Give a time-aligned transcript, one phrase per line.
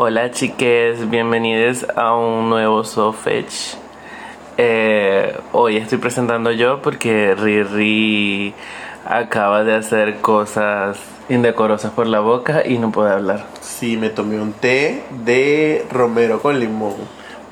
[0.00, 3.74] Hola chiques, bienvenidos a un nuevo Sofetch.
[4.56, 8.54] Eh, hoy estoy presentando yo porque Riri
[9.04, 13.46] acaba de hacer cosas indecorosas por la boca y no puede hablar.
[13.60, 16.94] Sí, me tomé un té de romero con limón.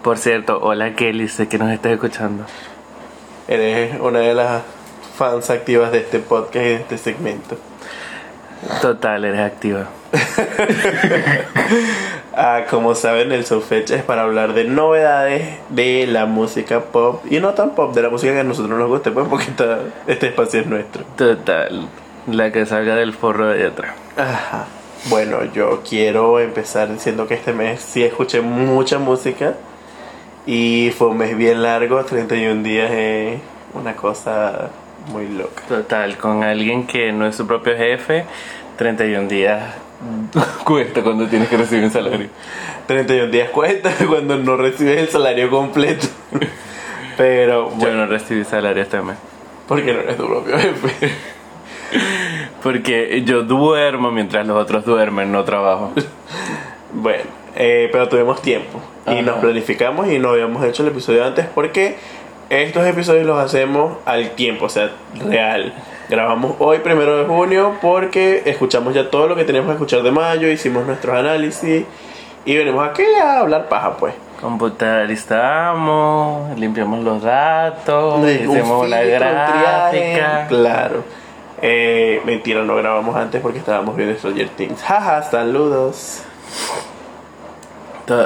[0.04, 2.44] Por cierto, hola Kelly, sé que nos estás escuchando.
[3.48, 4.62] Eres una de las
[5.16, 7.58] fans activas de este podcast y de este segmento.
[8.80, 9.88] Total, eres activa.
[12.37, 17.40] ah, como saben, el Soulfetch es para hablar de novedades de la música pop y
[17.40, 19.46] no tan pop, de la música que a nosotros nos guste, pues porque
[20.07, 21.04] este espacio es nuestro.
[21.17, 21.89] Total,
[22.30, 23.94] la que salga del forro de atrás.
[24.17, 24.67] Ajá.
[25.08, 29.55] Bueno, yo quiero empezar diciendo que este mes sí escuché mucha música
[30.46, 33.41] y fue un mes bien largo, 31 días es
[33.75, 34.70] una cosa
[35.12, 35.62] muy loca.
[35.69, 38.25] Total, con alguien que no es su propio jefe,
[38.77, 39.75] 31 días
[40.64, 42.28] cuesta cuando tienes que recibir un salario.
[42.86, 46.06] 31 días cuesta cuando no recibes el salario completo.
[47.16, 49.16] Pero yo no recibí salario este mes.
[49.66, 51.12] Porque no eres tu propio jefe.
[52.62, 55.92] Porque yo duermo mientras los otros duermen, no trabajo.
[56.92, 61.47] bueno, eh, pero tuvimos tiempo y nos planificamos y no habíamos hecho el episodio antes
[61.47, 61.97] porque
[62.50, 64.91] estos episodios los hacemos al tiempo, o sea,
[65.27, 65.72] real.
[66.08, 70.12] Grabamos hoy, primero de junio, porque escuchamos ya todo lo que teníamos que escuchar de
[70.12, 71.84] mayo, hicimos nuestros análisis
[72.44, 74.14] y venimos aquí a hablar paja, pues.
[74.40, 80.46] Computarizamos, limpiamos los datos, hicimos la gráfica.
[80.48, 81.02] Claro.
[81.60, 84.80] Eh, mentira, no grabamos antes porque estábamos viendo Stranger Things.
[84.82, 86.22] Jaja, saludos.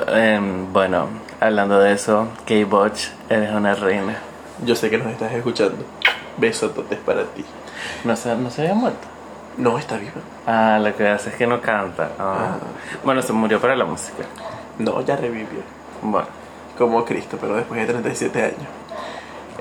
[0.08, 1.06] Em, bueno,
[1.40, 4.18] hablando de eso, K-Botch, eres una reina.
[4.66, 5.82] Yo sé que nos estás escuchando.
[6.36, 7.42] Besototes para ti.
[8.04, 9.06] ¿No se, ¿No se había muerto?
[9.56, 10.12] No, está viva.
[10.46, 12.12] Ah, lo que hace es que no canta.
[12.18, 12.36] Ah.
[12.38, 12.58] Ah.
[13.04, 14.24] Bueno, se murió para la música.
[14.78, 15.60] No, ya revivió.
[16.02, 16.28] Bueno.
[16.78, 18.68] Como Cristo, pero después de 37 años.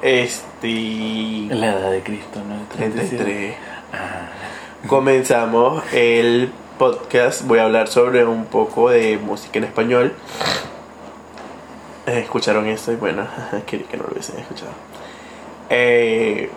[0.02, 1.54] Este.
[1.54, 2.66] La edad de Cristo, ¿no?
[2.78, 3.56] 33.
[3.92, 4.88] Ah.
[4.88, 7.46] Comenzamos el podcast.
[7.46, 10.14] Voy a hablar sobre un poco de música en español.
[12.08, 13.28] Eh, escucharon esto y bueno,
[13.66, 14.72] quería que no lo hubiesen escuchado.
[15.70, 16.50] Eh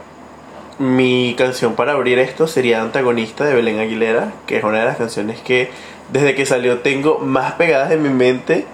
[0.83, 4.97] mi canción para abrir esto sería Antagonista de Belén Aguilera, que es una de las
[4.97, 5.71] canciones que
[6.13, 8.67] desde que salió tengo más pegadas en mi mente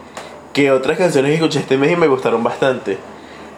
[0.54, 2.96] que otras canciones que escuché este mes y me gustaron bastante.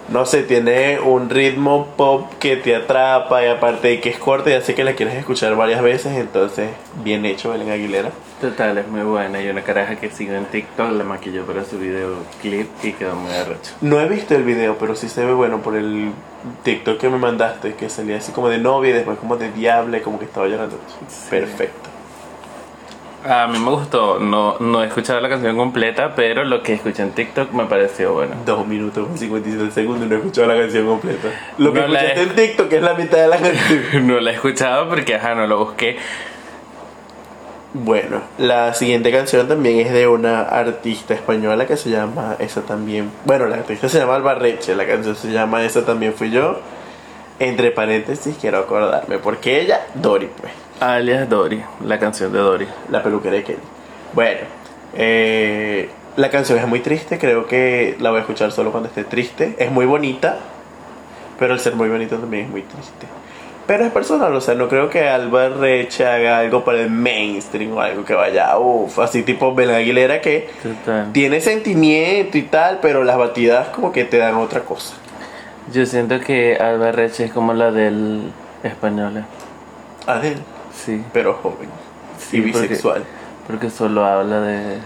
[0.09, 4.51] No sé, tiene un ritmo pop que te atrapa y aparte de que es corta
[4.51, 6.71] y sé que la quieres escuchar varias veces, entonces
[7.05, 8.11] bien hecho Belén Aguilera.
[8.41, 9.39] Total, es muy buena.
[9.39, 13.33] Hay una caraja que sigue en TikTok, la maquilló para su videoclip y quedó muy
[13.33, 13.73] arrecho.
[13.83, 16.11] No he visto el video, pero sí se ve bueno por el
[16.65, 20.03] TikTok que me mandaste, que salía así como de novia y después como de diable,
[20.03, 20.77] como que estaba llorando.
[21.29, 21.91] Perfecto.
[23.23, 27.03] A mí me gustó, no, no he escuchado la canción completa, pero lo que escuché
[27.03, 28.35] en TikTok me pareció bueno.
[28.47, 31.29] Dos minutos con 57 segundos y no he escuchado la canción completa.
[31.59, 34.07] Lo que escuchaste en TikTok es la mitad de la canción.
[34.07, 35.99] no la he escuchado porque, ajá, no lo busqué.
[37.75, 43.11] Bueno, la siguiente canción también es de una artista española que se llama Esa también.
[43.27, 46.59] Bueno, la artista se llama Albarreche, la canción se llama Esa también fui yo.
[47.39, 50.53] Entre paréntesis, quiero acordarme, porque ella, Dori, pues.
[50.81, 52.67] Alias Dori, la canción de Dori.
[52.89, 53.59] La peluquera de Kelly.
[54.15, 54.41] Bueno,
[54.95, 59.05] eh, la canción es muy triste, creo que la voy a escuchar solo cuando esté
[59.05, 59.57] triste.
[59.59, 60.39] Es muy bonita,
[61.39, 63.07] pero el ser muy bonito también es muy triste.
[63.67, 67.77] Pero es personal, o sea, no creo que Alba Reche haga algo para el mainstream
[67.77, 70.49] o algo que vaya, uff, así tipo Bela Aguilera que
[71.13, 74.95] tiene sentimiento y tal, pero las batidas como que te dan otra cosa.
[75.73, 78.33] Yo siento que Alba Reche es como la del
[78.65, 79.25] español.
[80.07, 80.39] Adel.
[80.75, 81.05] Sí.
[81.13, 81.69] Pero joven.
[82.33, 83.05] y bisexual.
[83.47, 84.79] Porque, solo habla de,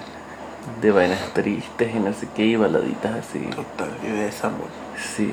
[0.80, 3.40] de vainas tristes y no sé qué, y baladitas así.
[3.40, 4.68] Total, y de desamor.
[4.96, 5.32] Sí.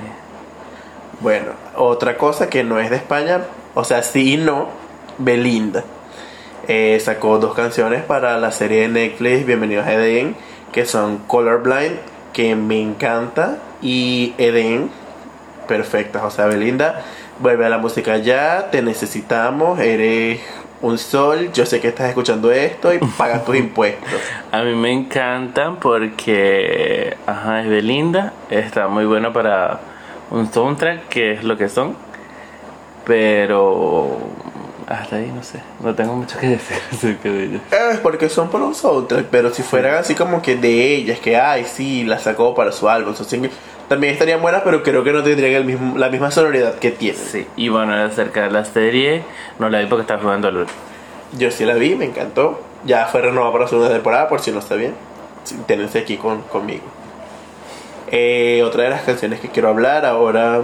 [1.22, 3.42] Bueno, otra cosa que no es de España,
[3.76, 4.68] o sea, sí y no,
[5.18, 5.84] Belinda.
[6.68, 10.36] Eh, sacó dos canciones para la serie de Netflix Bienvenidos a Eden,
[10.72, 11.98] que son Colorblind,
[12.34, 14.90] que me encanta, y Eden,
[15.68, 16.24] perfectas.
[16.24, 17.04] O sea, Belinda,
[17.42, 20.40] vuelve a la música ya, te necesitamos, eres
[20.82, 24.10] un sol, yo sé que estás escuchando esto y pagas tus impuestos.
[24.52, 29.80] A mí me encantan porque, ajá, es Belinda, está muy bueno para
[30.30, 31.96] un soundtrack, que es lo que son,
[33.06, 34.18] pero
[34.88, 37.62] hasta ahí no sé, no tengo mucho que decir acerca de ellos.
[37.72, 41.38] Es porque son por un soundtrack, pero si fueran así como que de ellas, que
[41.38, 43.24] ay, sí, la sacó para su álbum, su
[43.92, 47.18] también estarían buenas, pero creo que no tendrían el mismo, la misma sonoridad que tiene.
[47.18, 49.22] Sí, y bueno, acerca de la serie,
[49.60, 50.68] no la vi porque estaba jugando LOL.
[51.38, 52.62] Yo sí la vi, me encantó.
[52.86, 54.94] Ya fue renovada para la segunda temporada, por si no está bien.
[55.68, 56.86] Ténganse aquí con, conmigo.
[58.10, 60.62] Eh, otra de las canciones que quiero hablar ahora.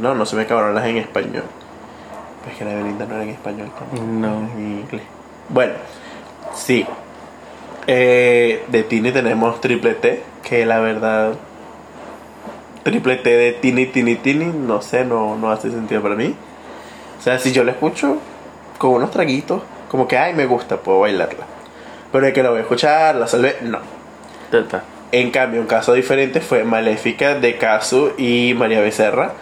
[0.00, 1.44] No, no se me acabaron las en español.
[2.50, 4.20] Es que la de Belinda no era en español también.
[4.20, 4.50] No.
[4.52, 5.02] En inglés.
[5.48, 5.74] Bueno,
[6.56, 6.84] sí.
[7.86, 11.34] Eh, de Tini tenemos Triple T, que la verdad.
[12.84, 16.34] Triple T de Tini, Tini, Tini, no sé, no, no hace sentido para mí.
[17.18, 18.18] O sea, si yo la escucho
[18.78, 21.46] con unos traguitos, como que, ay, me gusta, puedo bailarla.
[22.12, 23.78] Pero de que la voy a escuchar, la salve, no.
[25.12, 29.32] En cambio, un caso diferente fue Maléfica de Casu y María Becerra.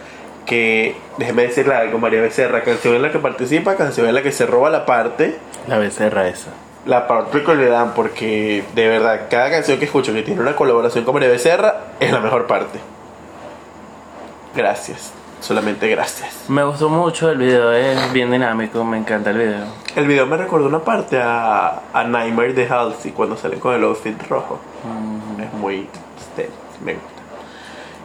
[0.45, 4.31] Que, déjeme decirle algo, María Becerra, canción en la que participa, canción en la que
[4.31, 5.35] se roba la parte,
[5.67, 6.49] La becerra esa.
[6.85, 10.55] la parte que le dan, porque de verdad, cada canción que escucho que tiene una
[10.55, 12.79] colaboración con María Becerra es la mejor parte.
[14.55, 15.11] Gracias,
[15.41, 16.45] solamente gracias.
[16.47, 19.65] Me gustó mucho, el video es bien dinámico, me encanta el video.
[19.95, 23.83] El video me recordó una parte a, a Nightmare de Halsey cuando salen con el
[23.83, 24.59] outfit rojo.
[25.41, 25.87] Es muy
[26.21, 26.51] stealth,
[26.83, 27.09] me gusta.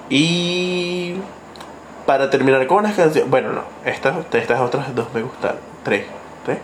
[0.08, 1.16] Y
[2.06, 5.56] para terminar con unas canciones, bueno, no, estas, estas otras dos me gustan.
[5.82, 6.06] Tres,
[6.46, 6.58] tres.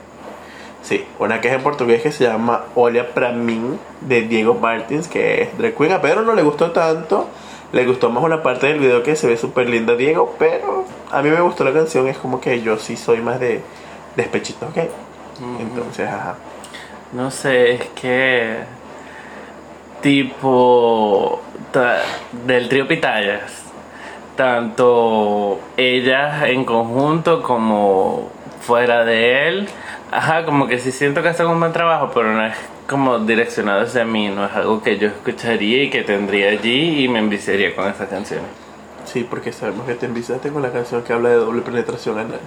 [0.82, 5.08] Sí, una que es en portugués que se llama Olha pra mim de Diego Martins,
[5.08, 5.92] que es drag queen.
[5.92, 7.28] A Pedro no le gustó tanto,
[7.72, 11.22] le gustó más una parte del video que se ve súper linda Diego, pero a
[11.22, 13.62] mí me gustó la canción, es como que yo sí soy más de
[14.16, 14.78] despechito, ¿ok?
[15.60, 16.36] Entonces, ajá.
[17.12, 18.58] No sé, es que.
[20.00, 21.40] Tipo.
[22.46, 23.62] del trío Pitayas.
[24.36, 28.30] Tanto ellas en conjunto como
[28.60, 29.68] fuera de él.
[30.10, 32.54] Ajá, como que sí siento que hacen un buen trabajo, pero no es
[32.88, 34.28] como direccionado hacia mí.
[34.28, 38.08] No es algo que yo escucharía y que tendría allí y me enviciaría con esas
[38.08, 38.46] canciones.
[39.04, 42.40] Sí, porque sabemos que te enviciaste con la canción que habla de doble penetración anal.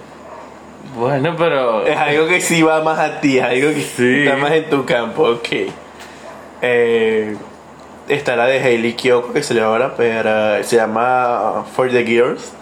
[0.96, 1.86] Bueno, pero.
[1.86, 4.24] Es algo que sí va más a ti, es algo que Sí.
[4.24, 5.48] está más en tu campo, ok.
[6.62, 7.36] Eh,
[8.08, 12.52] está la de Hailey Kiyoko que se llama ahora, pero se llama For the Girls.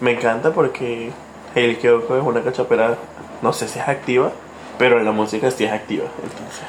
[0.00, 1.10] Me encanta porque
[1.56, 2.96] Hailey Kiyoko es una cachapera,
[3.40, 4.30] no sé si es activa,
[4.78, 6.04] pero en la música sí es activa.
[6.22, 6.62] Entonces,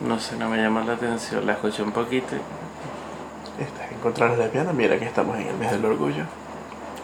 [0.00, 1.46] No sé, no me llama la atención.
[1.46, 2.34] La escuché un poquito.
[3.58, 6.24] estás en contra de la lesbiana, mira que estamos en el mes del orgullo.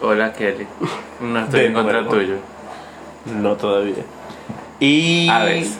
[0.01, 0.67] Hola, Kelly.
[1.21, 2.15] No estoy en contra nuevo.
[2.15, 2.35] tuyo.
[3.25, 4.03] No todavía.
[4.79, 5.77] Y A veces.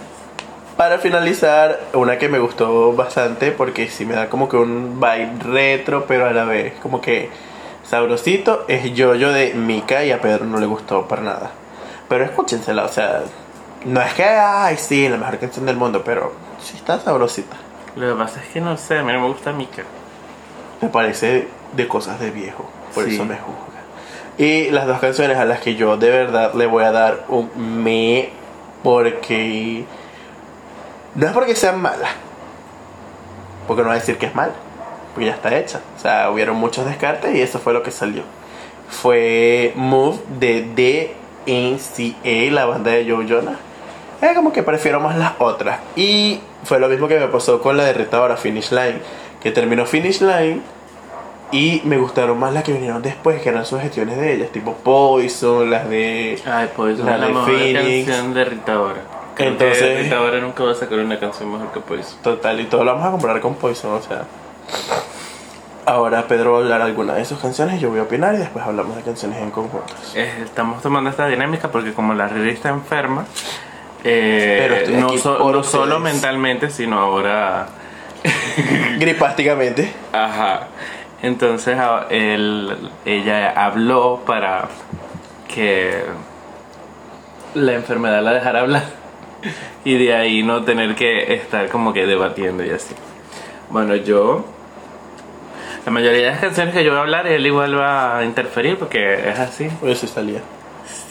[0.77, 5.33] para finalizar, una que me gustó bastante porque sí me da como que un vibe
[5.41, 7.29] retro, pero a la vez como que
[7.83, 11.51] sabrosito, es Yo-Yo de Mika y a Pedro no le gustó para nada.
[12.07, 13.23] Pero escúchensela, o sea,
[13.85, 17.55] no es que, ay, sí, la mejor canción del mundo, pero sí está sabrosita.
[17.95, 19.83] Lo que pasa es que no sé, a mí no me gusta Mika.
[20.81, 23.15] Me parece de cosas de viejo, por Sí.
[23.15, 23.59] eso me juzga.
[24.37, 27.51] Y las dos canciones a las que yo de verdad le voy a dar un
[27.83, 28.29] me
[28.81, 29.85] porque
[31.15, 32.09] no es porque sean malas,
[33.67, 34.53] porque no voy a decir que es mala,
[35.13, 35.81] porque ya está hecha.
[35.95, 38.23] O sea, hubieron muchos descartes y eso fue lo que salió.
[38.89, 41.05] Fue Move de
[41.45, 43.57] DNCA, la banda de Joe Jonas.
[44.23, 45.79] Es como que prefiero más las otras.
[45.95, 48.99] Y fue lo mismo que me pasó con la de Rita ahora, Finish Line.
[49.41, 50.61] Que terminó Finish Line
[51.51, 55.69] y me gustaron más las que vinieron después, que eran sugestiones de ellas, tipo Poison,
[55.69, 56.41] las de...
[56.45, 58.07] Ay, pues La la de Phoenix.
[58.07, 59.01] canción de Rita Ora.
[59.35, 62.17] Creo Entonces- que Rita Ora nunca va a sacar una canción mejor que Poison.
[62.23, 64.23] Total, y todo lo vamos a comparar con Poison, o sea...
[65.85, 68.65] Ahora Pedro va a hablar alguna de sus canciones, yo voy a opinar y después
[68.65, 70.13] hablamos de canciones en conjuntos.
[70.15, 73.25] Eh, estamos tomando esta dinámica porque como la Riri está enferma,
[74.03, 77.67] eh, Pero estoy no, so- no solo mentalmente, sino ahora...
[78.97, 79.91] Gripásticamente.
[80.11, 80.67] Ajá.
[81.21, 81.77] Entonces
[82.09, 84.67] él- ella habló para
[85.53, 86.03] que
[87.55, 88.83] la enfermedad la dejara hablar
[89.85, 92.95] y de ahí no tener que estar como que debatiendo y así.
[93.69, 94.45] Bueno, yo...
[95.85, 98.77] La mayoría de las canciones que yo voy a hablar, él igual va a interferir
[98.77, 99.67] porque es así.
[99.81, 100.39] Oye, sí salía.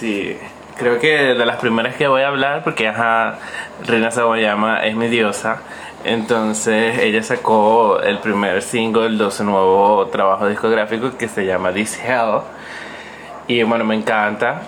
[0.01, 0.35] Sí,
[0.77, 3.39] creo que de las primeras que voy a hablar, porque ajá,
[3.85, 5.63] Reina Sawayama es mi diosa,
[6.05, 11.99] entonces ella sacó el primer single de su nuevo trabajo discográfico que se llama This
[12.03, 12.41] Hell,
[13.47, 14.63] y bueno, me encanta.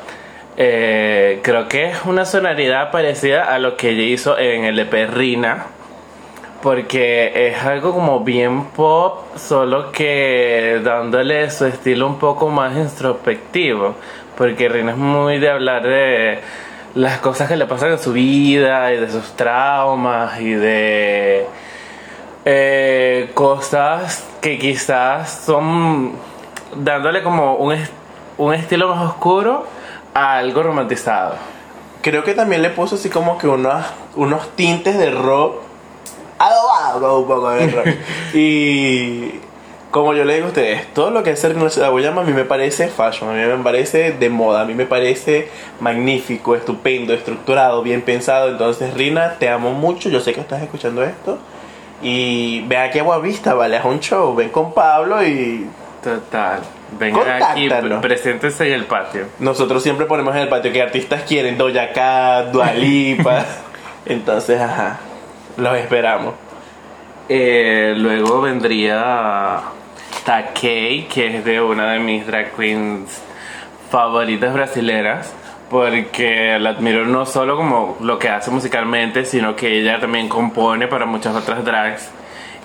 [0.57, 5.11] Eh, creo que es una sonoridad parecida a lo que ella hizo en el EP
[5.11, 5.67] Rina,
[6.63, 13.97] porque es algo como bien pop, solo que dándole su estilo un poco más introspectivo.
[14.37, 16.41] Porque Rina es muy de hablar de
[16.95, 21.47] las cosas que le pasan en su vida y de sus traumas y de
[22.45, 26.13] eh, cosas que quizás son
[26.77, 27.93] dándole como un, est-
[28.39, 29.67] un estilo más oscuro
[30.15, 31.37] a algo romantizado.
[32.03, 35.63] Creo que también le puso así como que unos, unos tintes de rock
[36.39, 37.21] adobado.
[37.21, 37.87] un poco de rock.
[38.35, 39.41] y
[39.95, 42.45] como yo le digo a ustedes, todo lo que hace Rina Sawayama a mí me
[42.45, 45.49] parece fashion, a mí me parece de moda, a mí me parece
[45.79, 48.49] magnífico, estupendo, estructurado, bien pensado.
[48.49, 51.39] Entonces, Rina, te amo mucho, yo sé que estás escuchando esto.
[52.03, 55.65] Y ve aquí a Boavista, vale, es un show, ven con Pablo y
[56.03, 56.59] Total.
[56.99, 57.69] Venga aquí,
[58.03, 59.27] preséntese en el patio.
[59.39, 63.45] nosotros siempre ponemos en el patio que artistas quieren, Doja Cat, Dua Lipa.
[64.07, 64.99] Entonces, ajá,
[65.57, 66.35] los esperamos.
[67.29, 69.63] Eh, luego vendría
[70.25, 73.23] Takei, que es de una de mis drag queens
[73.91, 75.35] favoritas brasileras,
[75.71, 80.89] porque la admiro no solo como lo que hace musicalmente, sino que ella también compone
[80.89, 82.11] para muchas otras drags.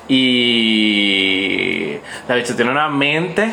[0.07, 1.97] Y
[2.27, 3.51] la bicha tiene una mente,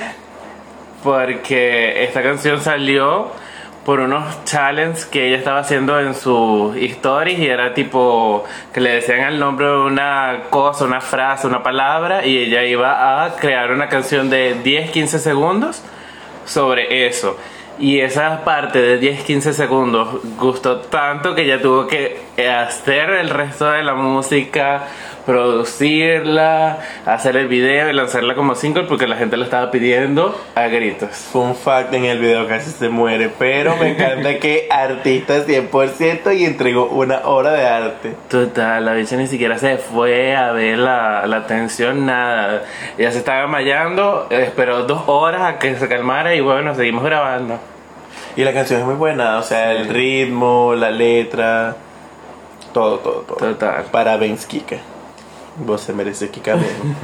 [1.03, 3.33] porque esta canción salió
[3.87, 8.43] por unos challenges que ella estaba haciendo en sus stories y era tipo
[8.75, 13.25] que le decían el nombre de una cosa, una frase, una palabra y ella iba
[13.25, 15.85] a crear una canción de 10-15 segundos
[16.45, 17.39] sobre eso.
[17.79, 23.71] Y esa parte de 10-15 segundos gustó tanto que ella tuvo que hacer el resto
[23.71, 24.85] de la música,
[25.25, 30.69] producirla, hacer el video y lanzarla como single porque la gente lo estaba pidiendo a
[30.69, 31.11] gritos.
[31.11, 36.45] Fun fact, en el video casi se muere, pero me encanta que artista 100% y
[36.45, 38.15] entregó una obra de arte.
[38.29, 42.63] Total, la bicha ni siquiera se fue a ver la, la atención, nada.
[42.97, 47.59] Ella se estaba desmayando, esperó dos horas a que se calmara y bueno, seguimos grabando.
[48.37, 51.75] Y la canción es muy buena, o sea, el ritmo, la letra,
[52.77, 53.39] todo, todo, todo.
[53.39, 53.85] Total.
[53.91, 54.77] Parabéns, Kika.
[55.57, 56.95] Vos se mereces Kika Beno.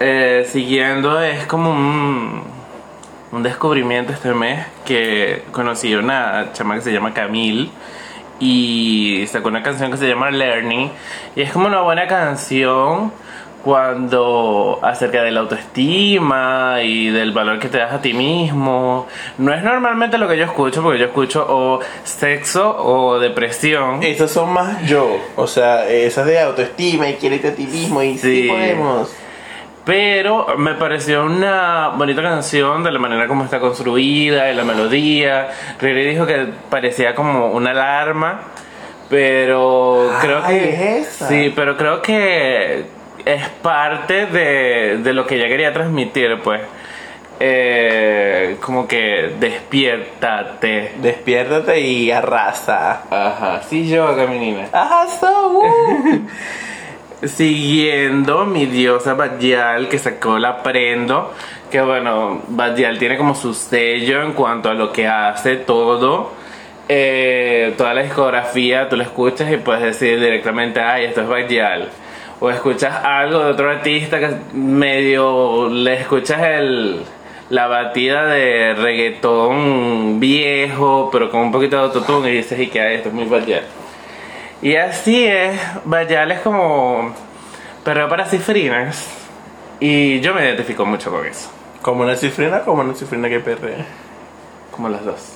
[0.00, 2.44] Eh, siguiendo, es como un,
[3.32, 7.68] un descubrimiento este mes que conocí a una chama que se llama Camille
[8.38, 10.92] y sacó una canción que se llama Learning
[11.34, 13.12] y es como una buena canción
[13.68, 19.06] cuando acerca de la autoestima y del valor que te das a ti mismo
[19.36, 24.30] no es normalmente lo que yo escucho porque yo escucho o sexo o depresión Esas
[24.30, 28.42] son más yo, o sea, esas de autoestima y quiérete a ti mismo y sí,
[28.44, 28.48] Sí.
[28.48, 29.14] podemos.
[29.84, 35.48] Pero me pareció una bonita canción de la manera como está construida, de la melodía.
[35.78, 38.40] Riri dijo que parecía como una alarma,
[39.10, 41.28] pero creo que es esa.
[41.28, 42.97] sí, pero creo que
[43.28, 46.62] es parte de, de lo que ella quería transmitir, pues.
[47.40, 50.94] Eh, como que despiértate.
[51.02, 53.02] Despiértate y arrasa.
[53.10, 54.68] Ajá, sí yo acá mi niña.
[54.72, 56.26] Arrasa, uh.
[57.22, 61.34] Siguiendo mi diosa Badial que sacó la Prendo,
[61.70, 66.32] que bueno, Badial tiene como su sello en cuanto a lo que hace todo.
[66.88, 71.90] Eh, toda la discografía tú la escuchas y puedes decir directamente, ay, esto es Badial.
[72.40, 77.02] O escuchas algo de otro artista que medio le escuchas el,
[77.50, 82.94] la batida de reggaetón viejo, pero con un poquito de autotune y dices, y que
[82.94, 83.64] esto es muy Badial.
[84.62, 87.12] Y así es, Bayal es como
[87.84, 89.14] perreo para cifrinas.
[89.80, 91.50] Y yo me identifico mucho con eso.
[91.82, 93.86] Como una cifrina, como una cifrina que perrea.
[94.72, 95.34] Como las dos.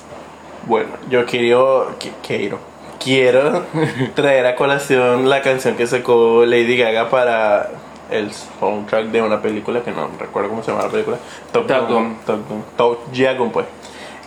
[0.67, 2.59] Bueno, yo quiero, qui- quiero,
[3.03, 3.63] quiero
[4.15, 7.69] traer a colación la canción que sacó Lady Gaga para
[8.11, 11.17] el soundtrack de una película que no recuerdo cómo se llama la película.
[11.51, 12.17] Top Gun.
[12.25, 12.63] Top Gun.
[12.77, 12.99] Top
[13.37, 13.65] Gun, pues.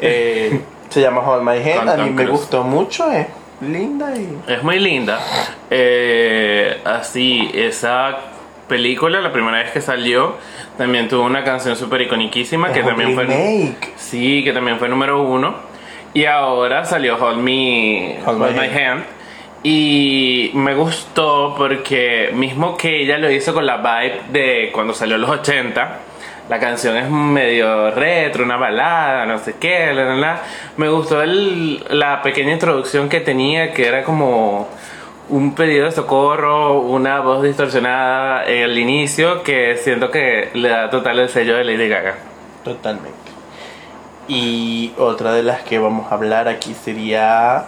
[0.00, 1.88] Eh, se llama Hold My Hand.
[1.88, 3.26] A mí me gustó mucho, es
[3.60, 4.38] linda y.
[4.48, 5.20] Es muy linda.
[5.70, 8.16] Eh, así, esa
[8.68, 10.34] película, la primera vez que salió,
[10.76, 13.24] también tuvo una canción súper iconiquísima que es también fue...
[13.24, 13.92] remake.
[13.96, 15.54] Sí, que también fue número uno.
[16.16, 19.04] Y ahora salió Hold Me, Hold My My Hand.
[19.62, 25.16] Y me gustó porque mismo que ella lo hizo con la vibe de cuando salió
[25.16, 25.98] en los 80,
[26.48, 30.40] la canción es medio retro, una balada, no sé qué, la, la, la.
[30.76, 34.68] Me gustó el- la pequeña introducción que tenía, que era como
[35.28, 41.18] un pedido de socorro, una voz distorsionada al inicio, que siento que le da total
[41.18, 42.14] el sello de Lady Gaga.
[42.64, 43.25] Totalmente.
[44.28, 47.66] Y otra de las que vamos a hablar aquí sería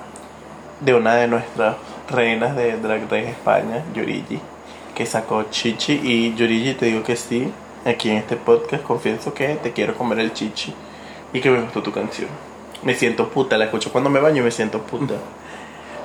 [0.81, 1.77] de una de nuestras
[2.11, 4.41] reinas de Drag Race España, Yurigi,
[4.95, 6.01] que sacó Chichi.
[6.03, 7.53] Y Yurigi, te digo que sí,
[7.85, 10.75] aquí en este podcast confieso que te quiero comer el chichi
[11.33, 12.29] y que me gustó tu canción.
[12.83, 15.15] Me siento puta, la escucho cuando me baño y me siento puta.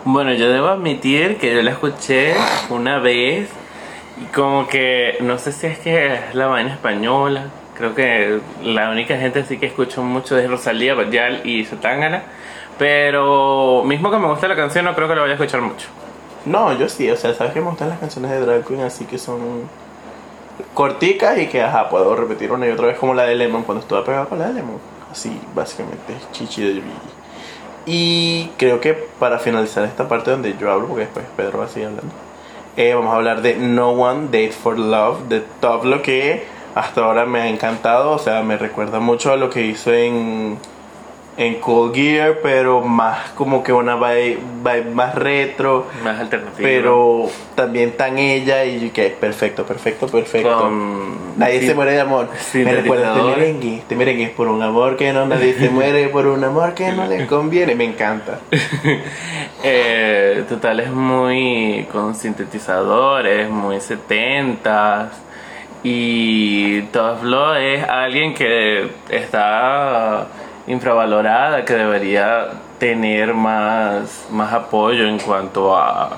[0.06, 2.34] Bueno, yo debo admitir que yo la escuché
[2.70, 3.48] una vez
[4.22, 7.46] y como que no sé si es que es la vaina española.
[7.76, 12.24] Creo que la única gente así que escucho mucho es Rosalía, Badial y Zetangana.
[12.78, 15.88] Pero mismo que me gusta la canción, no creo que la vaya a escuchar mucho.
[16.46, 19.06] No, yo sí, o sea, sabes que me gustan las canciones de Drag Queen así
[19.06, 19.70] que son
[20.74, 23.82] corticas y que, ajá, puedo repetir una y otra vez como la de Lemon cuando
[23.82, 24.80] estuve pegado con la de Lemon.
[25.12, 26.82] Así, básicamente, chichi de.
[27.86, 31.68] Y creo que para finalizar esta parte donde yo hablo, porque después Pedro va a
[31.68, 32.14] seguir hablando,
[32.76, 37.02] eh, vamos a hablar de No One Date for Love de Top, lo que hasta
[37.06, 40.58] ahora me ha encantado, o sea, me recuerda mucho a lo que hizo en
[41.36, 46.60] en Cold Gear, pero más como que una vibe, vibe más retro, Más alternativa.
[46.62, 47.26] pero
[47.56, 50.60] también tan ella y que perfecto, perfecto, perfecto.
[50.60, 52.30] Con- Nadie se muere de amor.
[52.54, 53.78] Me recuerda este merengue.
[53.78, 56.92] Este merengue es por un amor que no, nadie se muere por un amor que
[56.92, 57.74] no le conviene.
[57.74, 58.40] Me encanta.
[59.66, 65.10] Eh, total es muy con sintetizadores, muy 70
[65.84, 70.28] y Toflo es alguien que está
[70.66, 76.18] infravalorada, que debería tener más, más apoyo en cuanto a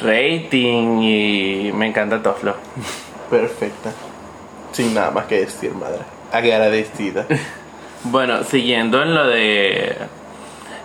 [0.00, 2.54] rating y me encanta Toflo.
[3.30, 3.90] Perfecta.
[4.70, 6.00] Sin nada más que decir, madre.
[6.32, 7.26] Agradecida.
[8.06, 9.96] Bueno, siguiendo en lo de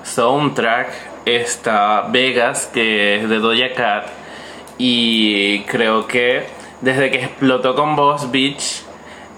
[0.03, 0.87] soundtrack,
[1.25, 4.05] está Vegas, que es de Doja Cat.
[4.77, 6.45] Y creo que
[6.81, 8.83] desde que explotó con Boss Beach,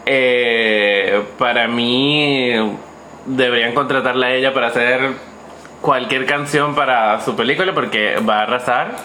[0.06, 2.52] eh, para mí
[3.26, 5.12] deberían contratarla a ella para hacer
[5.82, 8.96] cualquier canción para su película porque va a arrasar.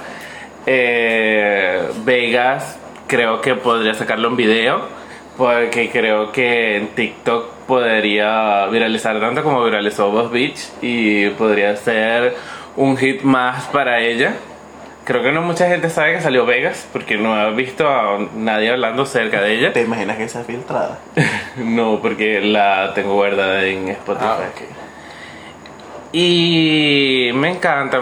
[0.66, 4.82] Eh, Vegas creo que podría sacarlo en video
[5.36, 12.34] porque creo que en TikTok podría viralizar tanto como viralizó Boss Beach y podría ser
[12.76, 14.34] un hit más para ella.
[15.06, 18.70] Creo que no mucha gente sabe que salió Vegas porque no he visto a nadie
[18.70, 19.72] hablando cerca de ella.
[19.72, 20.98] ¿Te imaginas que sea filtrada?
[21.56, 24.26] No, porque la tengo guardada en Spotify.
[24.26, 24.50] Ah.
[26.12, 28.00] Y me encanta.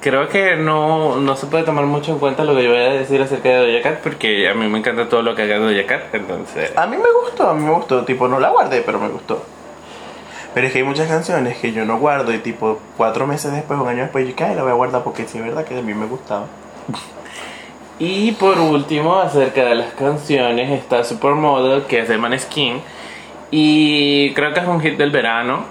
[0.00, 2.94] Creo que no, no se puede tomar mucho en cuenta lo que yo voy a
[2.94, 5.86] decir acerca de Doja Cat porque a mí me encanta todo lo que haga Doja
[5.86, 6.14] Cat.
[6.14, 8.04] Entonces, A mí me gustó, a mí me gustó.
[8.06, 9.44] Tipo, no la guardé, pero me gustó.
[10.54, 13.80] Pero es que hay muchas canciones que yo no guardo y tipo cuatro meses después,
[13.80, 15.78] un año después, yo que "Ay, la voy a guardar porque sí es verdad que
[15.78, 16.46] a mí me gustaba.
[17.98, 22.80] Y por último, acerca de las canciones, está Supermodel, que es de Maneskin.
[23.52, 25.64] Y creo que es un hit del verano.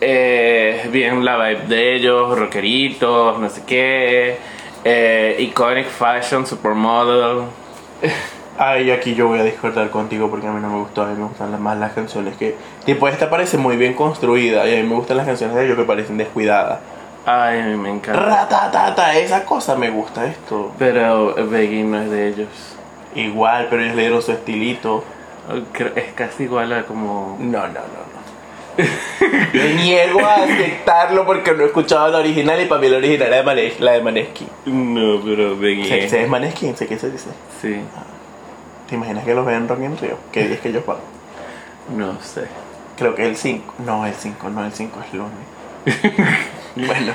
[0.00, 4.36] Eh, bien la vibe de ellos, rockeritos, no sé qué.
[4.84, 7.44] Eh, iconic Fashion, Supermodel.
[8.56, 11.18] Ay, aquí yo voy a discordar contigo porque a mí no me gustó, a mí
[11.18, 12.54] me gustan más las canciones que...
[12.84, 15.76] Tipo, esta parece muy bien construida y a mí me gustan las canciones de ellos
[15.76, 16.78] que parecen descuidadas.
[17.26, 18.20] Ay, a mí me encanta.
[18.20, 20.72] Ratatata, esa cosa me gusta esto.
[20.78, 22.48] Pero Beggy no es de ellos.
[23.16, 25.02] Igual, pero ellos le dieron su estilito.
[25.96, 27.36] Es casi igual a como...
[27.40, 28.14] No, no, no, no.
[29.52, 33.28] Me niego a aceptarlo porque no he escuchado la original y para mí la original
[33.28, 34.48] era de Manes- la de Maneskin.
[34.66, 35.88] No, pero Beggy...
[35.88, 36.76] ¿Se, se es Maneskin?
[36.76, 37.30] ¿Sé qué se dice?
[37.62, 37.76] Sí,
[38.94, 40.18] ¿Te imaginas que los ven en Rock in Rio?
[40.30, 40.98] ¿Qué día es que ellos van?
[41.96, 42.46] no sé.
[42.96, 43.74] Creo que el 5.
[43.84, 46.06] No, el 5, no, el 5 es lunes.
[46.76, 47.12] bueno,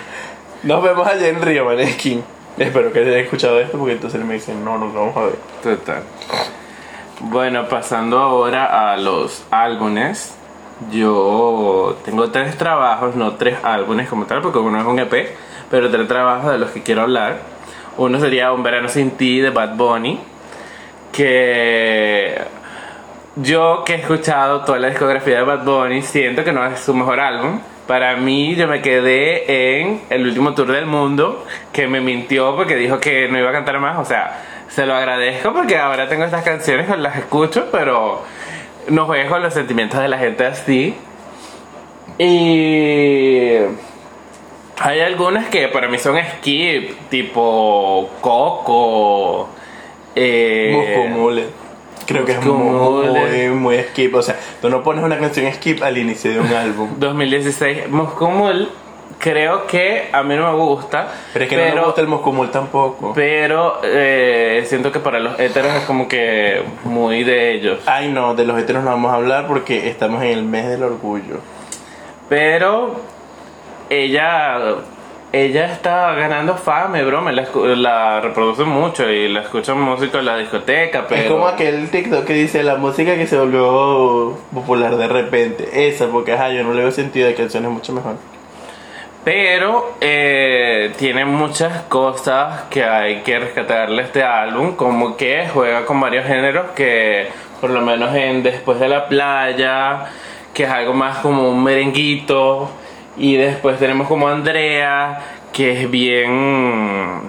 [0.64, 2.22] nos vemos allá en Río, Maneskin.
[2.58, 5.36] Espero que hayan escuchado esto porque entonces me dicen, no, nos vamos a ver.
[5.64, 6.04] Total.
[7.22, 10.36] Bueno, pasando ahora a los álbumes.
[10.92, 15.30] Yo tengo tres trabajos, no tres álbumes como tal, porque uno es un EP,
[15.72, 17.38] pero tres trabajos de los que quiero hablar.
[17.96, 20.20] Uno sería Un verano sin ti de Bad Bunny,
[21.20, 22.40] que
[23.36, 26.94] yo que he escuchado toda la discografía de Bad Bunny, siento que no es su
[26.94, 27.60] mejor álbum.
[27.88, 32.78] Para mí, yo me quedé en el último tour del mundo, que me mintió porque
[32.78, 33.98] dijo que no iba a cantar más.
[33.98, 38.24] O sea, se lo agradezco porque ahora tengo estas canciones las escucho, pero
[38.88, 40.96] no juegues con los sentimientos de la gente así.
[42.18, 43.56] Y
[44.80, 49.50] hay algunas que para mí son skip, tipo Coco.
[50.20, 51.50] Eh.
[52.06, 54.16] Creo que es muy, muy, muy skip.
[54.16, 56.90] O sea, tú no pones una canción skip al inicio de un álbum.
[56.98, 57.88] 2016.
[57.90, 58.68] Moscomul,
[59.20, 61.08] creo que a mí no me gusta.
[61.34, 63.14] Pero es que no me gusta el Muscumul tampoco.
[63.14, 67.82] Pero eh, siento que para los héteros es como que muy de ellos.
[67.86, 70.82] Ay, no, de los heteros no vamos a hablar porque estamos en el mes del
[70.82, 71.42] orgullo.
[72.28, 73.02] Pero
[73.90, 74.78] ella
[75.32, 77.22] ella está ganando fama, bro.
[77.22, 81.06] Me la, la reproduce mucho y la escucho en música en la discoteca.
[81.08, 85.88] Pero Es como aquel TikTok que dice la música que se volvió popular de repente.
[85.88, 88.16] Esa, porque ajá, yo no le veo sentido de canciones mucho mejor.
[89.24, 95.86] Pero eh, tiene muchas cosas que hay que rescatarle a este álbum, como que juega
[95.86, 97.28] con varios géneros que
[97.60, 100.06] por lo menos en Después de la playa,
[100.54, 102.72] que es algo más como un merenguito,
[103.20, 105.20] y después tenemos como Andrea,
[105.52, 107.22] que es bien,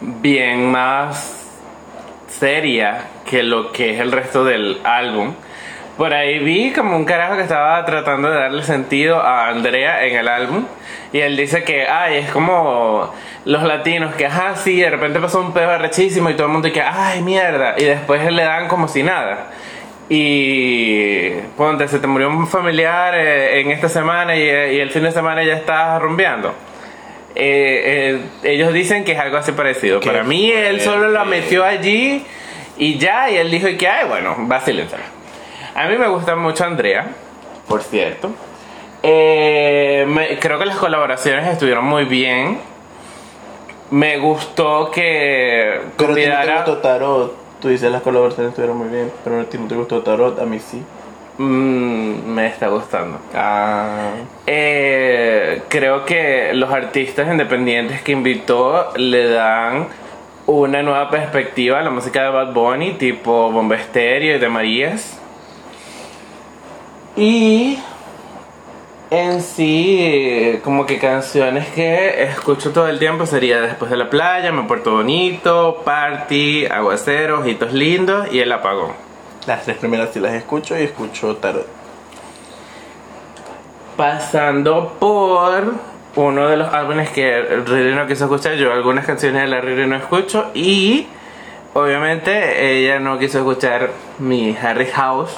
[0.00, 1.48] bien más
[2.28, 5.34] seria que lo que es el resto del álbum.
[5.96, 10.16] Por ahí vi como un carajo que estaba tratando de darle sentido a Andrea en
[10.16, 10.64] el álbum.
[11.12, 13.12] Y él dice que, ay, es como
[13.44, 16.72] los latinos, que, ajá, sí, de repente pasó un pedo rechísimo y todo el mundo
[16.72, 17.74] que, ay, mierda.
[17.78, 19.46] Y después le dan como si nada.
[20.08, 24.90] Y ponte, se te murió un familiar eh, en esta semana y, eh, y el
[24.90, 26.54] fin de semana ya estás rumbeando.
[27.34, 30.00] Eh, eh, ellos dicen que es algo así parecido.
[30.00, 32.24] Para mí, él solo la metió allí
[32.78, 35.04] y ya, y él dijo que, ay, bueno, vacílensela.
[35.74, 37.06] A mí me gusta mucho Andrea,
[37.68, 38.30] por cierto.
[39.02, 42.58] Eh, me- creo que las colaboraciones estuvieron muy bien.
[43.90, 46.64] Me gustó que Pero a convidara.
[46.82, 47.47] Tarot.
[47.60, 50.44] Tú dices las colaboraciones estuvieron muy bien, pero a ti no te gustó Tarot, a
[50.44, 50.82] mí sí.
[51.38, 53.18] Mm, me está gustando.
[53.34, 54.10] Ah.
[54.46, 59.86] Eh, creo que los artistas independientes que invitó le dan
[60.46, 65.20] una nueva perspectiva a la música de Bad Bunny, tipo Bomba Estéreo y de Marías.
[67.16, 67.78] Y
[69.10, 74.10] en sí, eh, como que canciones que escucho todo el tiempo sería Después de la
[74.10, 78.92] playa, Me Puerto Bonito, Party, Aguacero, Ojitos Lindos y El Apagón.
[79.46, 81.66] Las tres primeras sí las escucho y escucho Tarot.
[83.96, 85.72] Pasando por
[86.16, 89.86] uno de los álbumes que Riri no quiso escuchar, yo algunas canciones de la Riri
[89.86, 91.06] no escucho y
[91.72, 95.34] obviamente ella no quiso escuchar mi Harry House.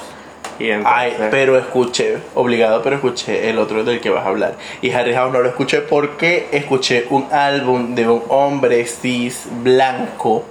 [0.61, 4.55] Y entonces, Ay, pero escuché, obligado, pero escuché el otro del que vas a hablar.
[4.81, 10.43] Y Harry House no lo escuché porque escuché un álbum de un hombre cis blanco.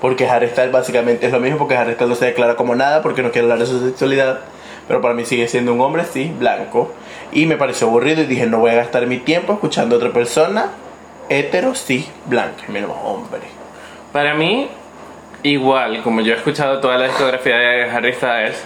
[0.00, 3.02] Porque Harry Styles básicamente es lo mismo, porque Harry Styles no se declara como nada,
[3.02, 4.40] porque no quiere hablar de su sexualidad.
[4.88, 6.92] Pero para mí sigue siendo un hombre cis blanco.
[7.30, 10.12] Y me pareció aburrido y dije, no voy a gastar mi tiempo escuchando a otra
[10.12, 10.70] persona
[11.28, 13.42] hetero cis blanca, menos hombre.
[14.12, 14.68] Para mí,
[15.44, 18.64] igual, como yo he escuchado toda la discografía de Harry Styles,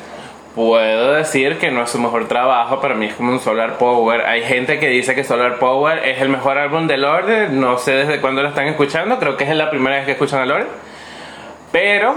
[0.54, 2.80] puedo decir que no es su mejor trabajo.
[2.80, 4.22] Para mí es como un Solar Power.
[4.22, 7.48] Hay gente que dice que Solar Power es el mejor álbum de Lorde.
[7.48, 9.18] No sé desde cuándo lo están escuchando.
[9.18, 10.66] Creo que es la primera vez que escuchan a Lorde.
[11.72, 12.14] Pero,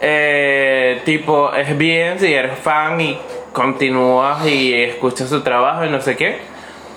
[0.00, 3.18] eh, tipo, es bien si eres fan y
[3.52, 6.38] continúas y escuchas su trabajo y no sé qué.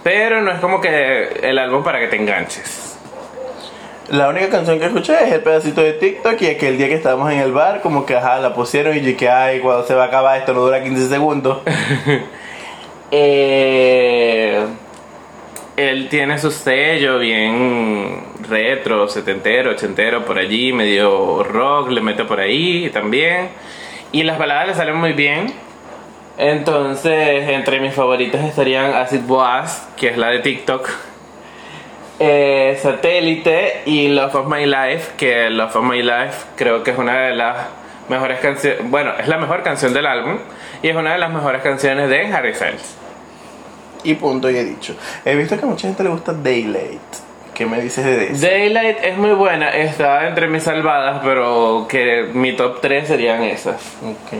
[0.03, 2.94] Pero no es como que el álbum para que te enganches.
[4.09, 7.31] La única canción que escuché es el pedacito de TikTok y aquel día que estábamos
[7.31, 10.03] en el bar, como que ajá, la pusieron y yo que ay, cuando se va
[10.03, 11.59] a acabar esto no dura 15 segundos.
[13.11, 14.65] Eh,
[15.77, 22.39] él tiene su sello bien retro, setentero, ochentero, por allí, medio rock, le mete por
[22.39, 23.49] ahí también.
[24.11, 25.53] Y las baladas le salen muy bien.
[26.37, 30.89] Entonces, entre mis favoritas estarían Acid Boas, que es la de TikTok.
[32.19, 36.97] Eh, Satélite y Love of My Life, que Love of My Life creo que es
[36.97, 37.67] una de las
[38.09, 40.37] mejores canciones, bueno, es la mejor canción del álbum
[40.81, 42.95] y es una de las mejores canciones de Harry Styles.
[44.03, 44.95] Y punto y he dicho.
[45.25, 47.01] He visto que a mucha gente le gusta Daylight.
[47.55, 48.45] ¿Qué me dices de eso?
[48.45, 53.81] Daylight es muy buena, está entre mis salvadas, pero que mi top 3 serían esas.
[54.03, 54.37] Ok.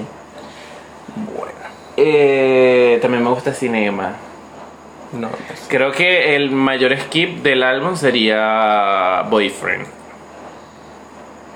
[1.36, 1.54] Bueno.
[1.98, 4.16] Eh, también me gusta Cinema.
[5.20, 5.30] No.
[5.70, 9.86] Creo que el mayor skip del álbum sería Boyfriend.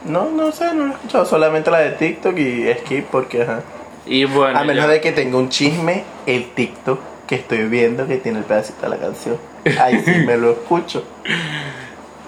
[0.05, 1.25] No, no sé, no lo he escuchado.
[1.25, 3.61] Solamente la de TikTok y Skip porque ajá.
[4.05, 8.07] Y bueno, A menos ya- de que tenga un chisme, el TikTok que estoy viendo
[8.07, 9.37] que tiene el pedacito de la canción.
[9.79, 11.03] Ahí sí me lo escucho.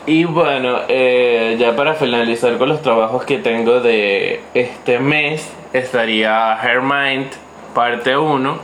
[0.08, 6.58] Y bueno, eh, ya para finalizar con los trabajos que tengo de este mes, estaría
[6.60, 7.28] Hermind
[7.76, 8.60] parte 1,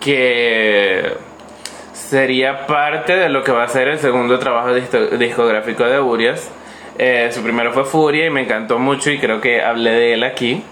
[0.00, 1.12] que
[2.08, 6.50] sería parte de lo que va a ser el segundo trabajo discográfico de Urias.
[6.98, 10.22] Eh, su primero fue Furia y me encantó mucho y creo que hablé de él
[10.22, 10.62] aquí.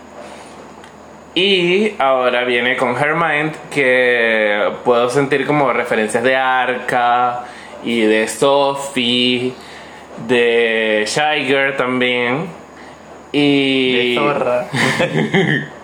[1.34, 7.44] Y ahora viene con Hermind que puedo sentir como referencias de Arca
[7.82, 9.54] y de Sophie,
[10.28, 12.46] de Shy Girl también.
[13.32, 14.66] Y, De zorra.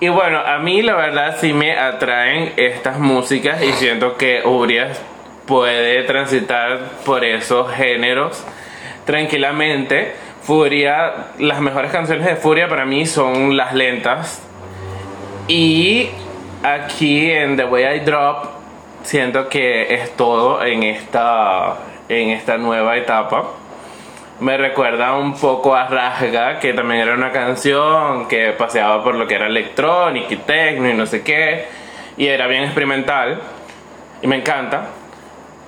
[0.00, 5.00] y bueno, a mí la verdad sí me atraen estas músicas y siento que Urias
[5.46, 8.44] puede transitar por esos géneros
[9.04, 10.12] tranquilamente.
[10.42, 14.42] Furia, las mejores canciones de Furia para mí son las lentas.
[15.48, 16.10] Y
[16.62, 18.46] aquí en The Way I Drop
[19.02, 23.44] siento que es todo en esta en esta nueva etapa.
[24.40, 29.26] Me recuerda un poco a Rasga, que también era una canción que paseaba por lo
[29.26, 31.66] que era electrónica y techno y no sé qué,
[32.16, 33.40] y era bien experimental,
[34.22, 34.90] y me encanta.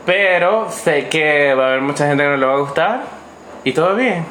[0.07, 3.03] Pero sé que va a haber mucha gente que no le va a gustar.
[3.65, 4.25] Y todo bien.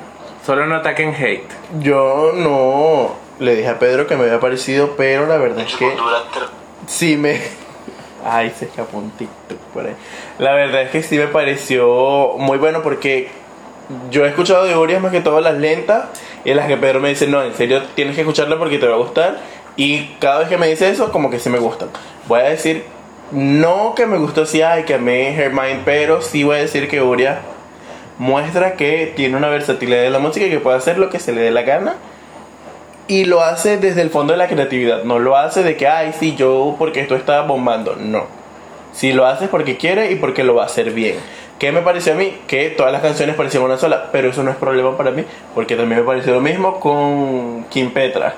[0.45, 1.47] Solo no ataquen hate.
[1.79, 5.91] Yo no le dije a Pedro que me había parecido, pero la verdad es que
[6.87, 7.39] sí me.
[8.25, 9.95] Ay, se escapó un TikTok por ahí.
[10.39, 13.29] La verdad es que sí me pareció muy bueno porque
[14.11, 16.05] yo he escuchado de Urias más que todas las lentas
[16.45, 18.87] y en las que Pedro me dice, no, en serio tienes que escucharla porque te
[18.87, 19.39] va a gustar.
[19.75, 21.89] Y cada vez que me dice eso, como que sí me gustan.
[22.27, 22.83] Voy a decir,
[23.31, 27.01] no que me gustó sí, ay, que amé Hermione, pero sí voy a decir que
[27.01, 27.39] Urias
[28.17, 31.31] muestra que tiene una versatilidad de la música y que puede hacer lo que se
[31.31, 31.95] le dé la gana.
[33.07, 35.03] Y lo hace desde el fondo de la creatividad.
[35.03, 37.95] No lo hace de que, ay, sí, yo porque esto está bombando.
[37.95, 38.27] No.
[38.91, 41.15] Si lo hace porque quiere y porque lo va a hacer bien.
[41.59, 42.37] ¿Qué me pareció a mí?
[42.47, 45.75] Que todas las canciones parecían una sola, pero eso no es problema para mí, porque
[45.75, 48.35] también me pareció lo mismo con Kim Petra.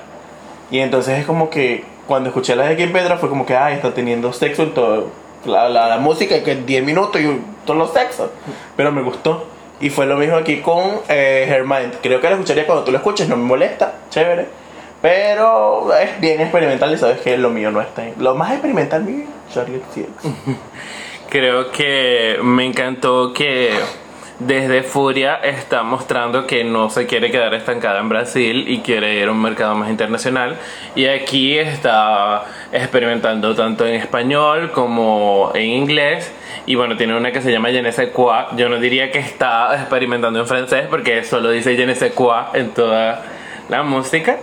[0.72, 3.74] Y entonces es como que cuando escuché la de Kim Petra fue como que, ay,
[3.74, 5.06] está teniendo sexo en todo.
[5.44, 8.30] La, la, la música, que 10 minutos y todos los sexos.
[8.76, 9.46] Pero me gustó.
[9.80, 11.62] Y fue lo mismo aquí con eh.
[12.02, 14.46] Creo que la escucharía cuando tú lo escuches, no me molesta, chévere.
[15.00, 18.04] Pero es bien experimental y sabes que lo mío no está.
[18.18, 19.82] Lo más experimental mío, Charlie
[21.32, 23.70] Creo que me encantó que
[24.38, 29.28] desde Furia está mostrando que no se quiere quedar estancada en Brasil y quiere ir
[29.28, 30.58] a un mercado más internacional.
[30.94, 36.30] Y aquí está experimentando tanto en español como en inglés.
[36.66, 37.92] Y bueno, tiene una que se llama Je ne.
[38.58, 41.96] Yo no diría que está experimentando en francés porque solo dice Je ne
[42.52, 43.22] en toda
[43.70, 44.36] la música.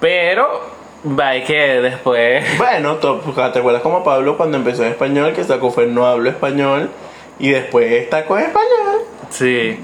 [0.00, 2.44] Pero Va, que después.
[2.58, 6.90] Bueno, ¿te acuerdas como Pablo cuando empezó en español que sacó fue No hablo español
[7.38, 9.02] y después está con español?
[9.30, 9.78] Sí.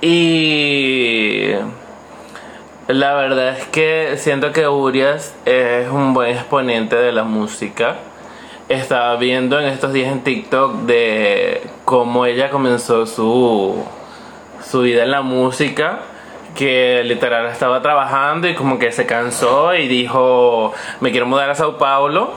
[0.00, 1.52] Y.
[2.88, 7.96] La verdad es que siento que Urias es un buen exponente de la música.
[8.68, 13.84] Estaba viendo en estos días en TikTok de cómo ella comenzó su,
[14.64, 16.00] su vida en la música
[16.54, 21.54] que literal estaba trabajando y como que se cansó y dijo, me quiero mudar a
[21.54, 22.32] Sao Paulo.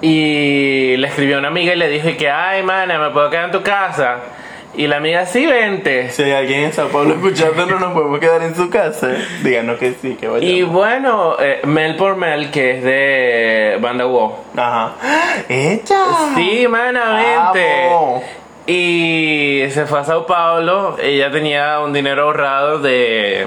[0.00, 3.46] Y le escribió a una amiga y le dijo que, ay, mana, ¿me puedo quedar
[3.46, 4.18] en tu casa?
[4.76, 6.10] Y la amiga, sí, vente.
[6.10, 9.12] Si hay alguien en Sao Paulo escuchando, no nos podemos quedar en su casa.
[9.42, 10.52] Díganos que sí, que vayamos.
[10.52, 14.34] Y bueno, eh, Mel por Mel, que es de Banda Wow.
[14.56, 14.92] Ajá.
[15.48, 16.34] ¡Echa!
[16.34, 18.43] Sí, mana, vente.
[18.66, 20.96] Y se fue a Sao Paulo.
[21.00, 23.46] Ella tenía un dinero ahorrado de,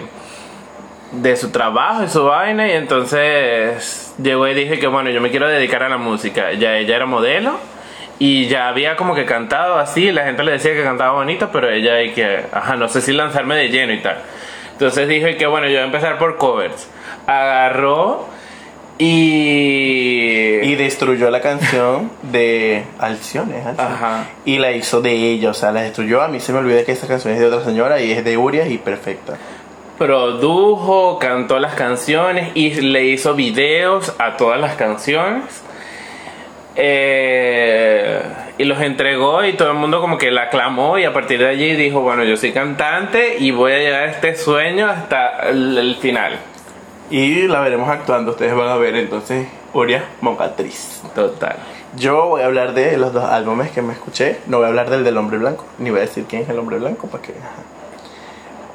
[1.12, 2.68] de su trabajo y su vaina.
[2.68, 6.54] Y entonces llegó y dije que bueno, yo me quiero dedicar a la música.
[6.54, 7.58] Ya ella era modelo.
[8.20, 11.70] Y ya había como que cantado así, la gente le decía que cantaba bonito, pero
[11.70, 14.18] ella hay que, ajá, no sé si lanzarme de lleno y tal.
[14.72, 16.90] Entonces dije que bueno, yo voy a empezar por covers.
[17.28, 18.28] Agarró
[18.98, 20.60] y...
[20.64, 24.26] Y destruyó la canción de Alciones, Ajá.
[24.44, 26.22] Y la hizo de ella, o sea, la destruyó.
[26.22, 28.38] A mí se me olvidó que esta canción es de otra señora y es de
[28.38, 29.38] Urias y perfecta.
[29.98, 35.44] Produjo, cantó las canciones y le hizo videos a todas las canciones.
[36.76, 38.22] Eh,
[38.60, 41.48] y los entregó y todo el mundo como que la aclamó y a partir de
[41.48, 45.96] allí dijo, bueno, yo soy cantante y voy a llegar a este sueño hasta el
[46.00, 46.38] final.
[47.10, 51.02] Y la veremos actuando, ustedes van a ver entonces Uria Moncatriz.
[51.16, 51.56] Total.
[51.96, 54.40] Yo voy a hablar de los dos álbumes que me escuché.
[54.48, 56.60] No voy a hablar del del hombre blanco, ni voy a decir quién es el
[56.60, 57.34] hombre blanco para que.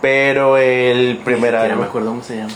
[0.00, 1.76] Pero el primer álbum.
[1.76, 2.52] No me acuerdo cómo se llama.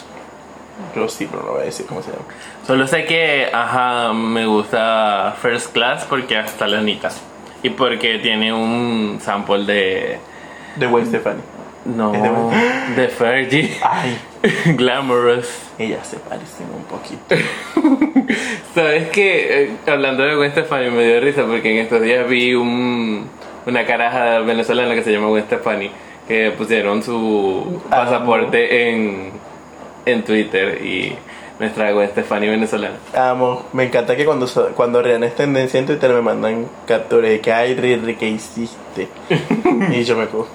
[0.94, 2.24] Yo sí, pero no voy a decir cómo se llama.
[2.66, 7.10] Solo sé que, ajá, me gusta First Class porque hasta la Anita.
[7.62, 10.18] Y porque tiene un sample de.
[10.76, 11.40] De Gwen Stefani.
[11.84, 12.12] No,
[12.96, 13.78] de Fergie.
[13.82, 14.18] Ay.
[14.77, 15.49] Glamorous.
[15.79, 17.35] Ellas se parecen un poquito.
[18.75, 19.64] ¿Sabes qué?
[19.64, 23.29] Eh, hablando de Gwen Stefani me dio risa porque en estos días vi un,
[23.66, 25.90] una caraja venezolana que se llama Gwen Stefani
[26.27, 29.31] que pusieron su pasaporte en,
[30.05, 31.16] en Twitter y
[31.59, 32.96] nuestra Gwen Stefani venezolana.
[33.14, 37.40] Amo, me encanta que cuando, cuando Rihanna es tendencia en Twitter me mandan capturas de
[37.40, 39.09] que ay, Riri, ¿qué hiciste?
[39.92, 40.49] y yo me cojo.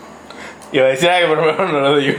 [0.72, 2.18] Iba a decir algo, pero mejor no lo digo.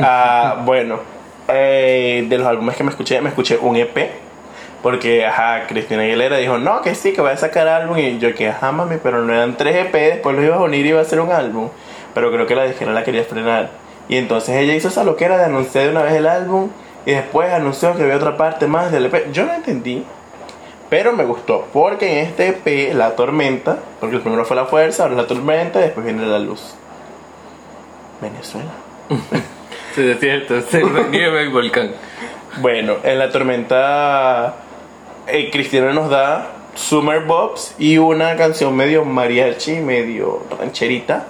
[0.00, 1.00] Ah, bueno,
[1.48, 4.10] eh, de los álbumes que me escuché, me escuché un EP.
[4.82, 7.98] Porque, ajá, Cristina Aguilera dijo, no, que sí, que voy a sacar álbum.
[7.98, 10.86] Y yo, que ajá, mami, pero no eran tres EP, después los iba a unir
[10.86, 11.68] y iba a hacer un álbum.
[12.14, 13.70] Pero creo que la disquera la quería frenar.
[14.08, 16.70] Y entonces ella hizo esa loquera de anunciar de una vez el álbum.
[17.06, 19.32] Y después anunció que había otra parte más del EP.
[19.32, 20.04] Yo no entendí.
[20.88, 21.66] Pero me gustó.
[21.72, 25.80] Porque en este EP, La Tormenta, porque el primero fue La Fuerza, ahora La Tormenta
[25.80, 26.74] y después viene La Luz.
[28.20, 28.70] Venezuela.
[29.94, 31.92] Sí, es cierto, se nieve el volcán.
[32.60, 34.56] Bueno, en la tormenta,
[35.26, 41.26] eh, Cristiano nos da Summer Bobs y una canción medio mariachi, medio rancherita,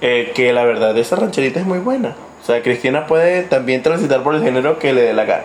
[0.00, 2.16] eh, que la verdad esa rancherita es muy buena.
[2.42, 5.44] O sea, Cristina puede también transitar por el género que le dé la gana.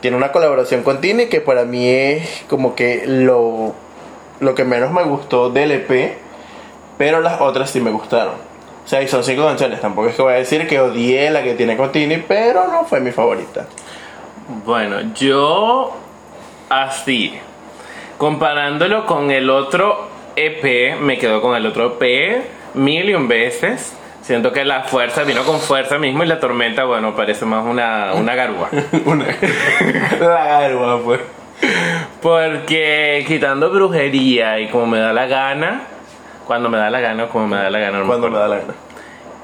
[0.00, 3.74] Tiene una colaboración con Tini que para mí es como que lo,
[4.40, 6.16] lo que menos me gustó del EP,
[6.98, 8.49] pero las otras sí me gustaron.
[8.90, 9.80] Sea, y son cinco canciones.
[9.80, 12.84] Tampoco es que voy a decir que odié la que tiene con Tini, pero no
[12.84, 13.66] fue mi favorita.
[14.66, 15.96] Bueno, yo
[16.68, 17.38] así,
[18.18, 22.42] comparándolo con el otro EP, me quedo con el otro EP
[22.74, 23.96] mil y un veces.
[24.22, 28.14] Siento que la fuerza vino con fuerza mismo y la tormenta, bueno, parece más una,
[28.14, 28.70] una garúa.
[29.04, 29.26] Una,
[30.18, 31.20] la garba, pues.
[32.20, 35.82] Porque quitando brujería y como me da la gana,
[36.50, 38.48] cuando me da la gana o como me da la gana, no Cuando me da
[38.48, 38.74] la gana.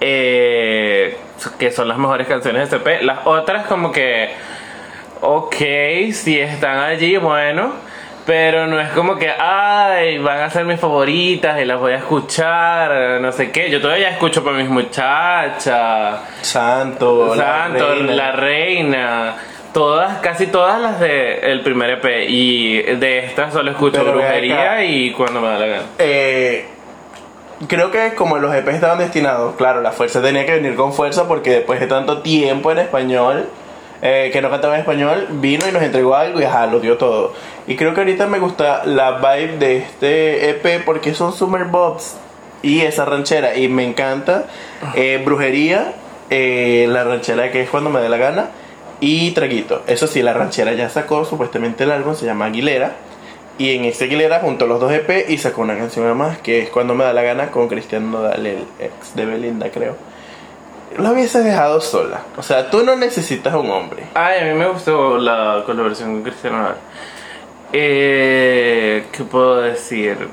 [0.01, 1.17] Eh,
[1.57, 3.03] que son las mejores canciones de este EP.
[3.03, 4.31] Las otras como que,
[5.21, 5.55] ok,
[6.11, 7.75] si están allí, bueno,
[8.27, 11.99] pero no es como que, ay, van a ser mis favoritas y las voy a
[11.99, 13.71] escuchar, no sé qué.
[13.71, 18.13] Yo todavía escucho para mis muchachas, Santo, Santo, reina.
[18.15, 19.35] la reina.
[19.73, 24.83] Todas, casi todas las de el primer EP y de estas solo escucho Pero brujería
[24.85, 25.83] y cuando me da la gana.
[25.99, 26.71] Eh,
[27.69, 31.27] creo que como los EP estaban destinados, claro, la fuerza tenía que venir con fuerza
[31.27, 33.49] porque después de tanto tiempo en español,
[34.03, 36.99] eh, que no cantaba en español, vino y nos entregó algo y ajá, lo dio
[36.99, 37.33] todo.
[37.67, 42.17] Y creo que ahorita me gusta la vibe de este EP porque son Summer Bobs
[42.63, 44.47] y esa ranchera y me encanta
[44.95, 45.95] eh, Brujería,
[46.31, 48.51] eh, la ranchera que es cuando me dé la gana.
[48.99, 49.83] Y Traguito.
[49.87, 52.97] Eso sí, la ranchera ya sacó supuestamente el álbum, se llama Aguilera.
[53.59, 56.69] Y en este Aguilera juntó los dos EP y sacó una canción más que es
[56.69, 59.97] Cuando me da la gana con Cristian Nodal, el ex de Belinda, creo.
[60.99, 62.21] Lo hubieses dejado sola.
[62.37, 64.05] O sea, tú no necesitas un hombre.
[64.15, 66.81] Ay, a mí me gustó la colaboración con Cristiano Ronaldo.
[67.73, 70.29] Eh, ¿Qué puedo decir?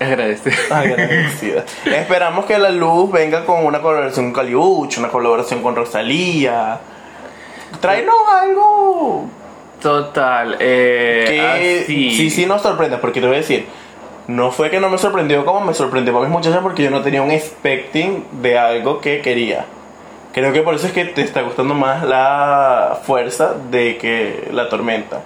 [0.00, 0.56] Agradecido.
[0.70, 1.64] Agradecida.
[1.84, 6.78] Esperamos que la luz venga con una colaboración con Caliuch, una colaboración con Rosalía.
[7.80, 9.26] Tráenos algo
[9.82, 10.56] Total.
[10.60, 12.10] Eh, que así.
[12.16, 13.66] sí, sí nos sorprende, porque te voy a decir,
[14.28, 17.02] no fue que no me sorprendió como me sorprendió para mis muchachas porque yo no
[17.02, 19.66] tenía un expecting de algo que quería.
[20.32, 24.68] Creo que por eso es que te está gustando más la fuerza de que la
[24.68, 25.20] tormenta.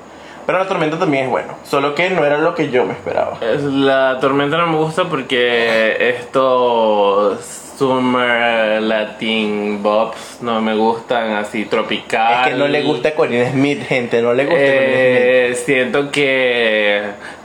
[0.46, 3.38] Pero la tormenta también es bueno, solo que no era lo que yo me esperaba.
[3.40, 7.38] Es- La tormenta no me gusta porque estos
[7.80, 12.48] Summer Latin Bobs no me gustan así tropical.
[12.48, 17.00] Es que no le gusta Corinne Smith, gente, no le gusta Eh, siento que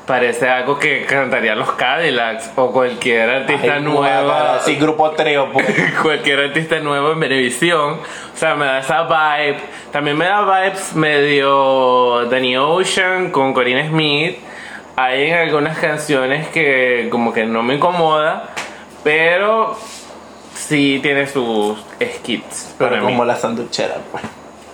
[0.05, 3.41] parece algo que cantarían los Cadillacs o cualquier Smith.
[3.43, 4.59] artista Ay, nueva.
[4.59, 5.67] Sí, grupo Treo, pues.
[6.01, 7.93] cualquier artista nuevo en Venevisión.
[7.93, 9.59] O sea, me da esa vibe.
[9.93, 14.37] También me da vibes medio Danny Ocean con Corinne Smith.
[14.97, 18.49] Hay en algunas canciones que como que no me incomoda,
[19.01, 19.77] pero
[20.55, 22.73] sí tiene sus skits.
[22.77, 23.03] Pero mí.
[23.03, 24.23] como la sanduchera, pues.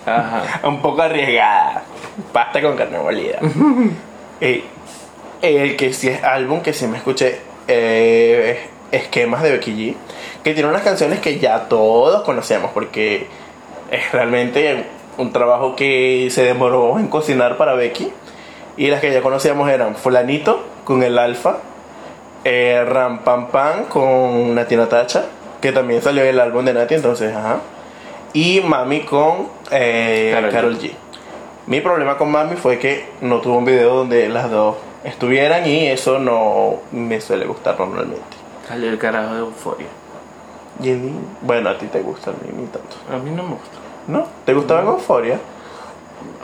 [0.06, 0.60] Ajá.
[0.68, 1.82] Un poco arriesgada.
[2.32, 3.38] Pasta con carne molida.
[4.44, 4.64] Eh,
[5.40, 9.96] el que sí es álbum que sí me escuché eh, esquemas de Becky G
[10.42, 13.28] que tiene unas canciones que ya todos conocemos porque
[13.92, 14.84] es realmente
[15.18, 18.12] un trabajo que se demoró en cocinar para Becky
[18.76, 21.58] y las que ya conocíamos eran Fulanito con el Alfa
[22.44, 25.26] eh, Ram Pam Pam con Nati Natacha
[25.62, 27.60] que también salió el álbum de Nati entonces ajá
[28.34, 30.92] y Mami con eh, Karol G.
[31.66, 35.86] Mi problema con Mami fue que no tuvo un video donde las dos estuvieran y
[35.86, 38.22] eso no me suele gustar normalmente.
[38.66, 39.86] Salió el carajo de euforia.
[40.82, 40.94] Y
[41.42, 42.96] bueno, a ti te gusta, a mí ni tanto.
[43.12, 43.76] A mí no me gusta.
[44.08, 44.26] ¿No?
[44.44, 45.38] ¿Te gustaba en Euphoria?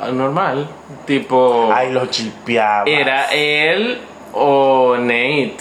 [0.00, 0.68] Ah, Normal.
[1.06, 1.70] Tipo.
[1.72, 2.84] Ay, los chipeaba.
[2.88, 4.00] ¿Era él
[4.32, 5.56] o Nate?